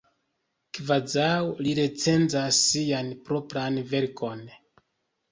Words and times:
Kvazaŭ 0.75 1.33
li 1.65 1.73
recenzas 1.79 2.61
sian 2.69 3.11
propran 3.27 3.77
verkon! 3.93 4.41